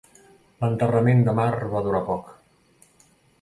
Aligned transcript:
L'enterrament 0.63 1.21
de 1.27 1.35
mar 1.41 1.51
va 1.75 1.83
durar 1.89 2.01
poc. 2.09 2.33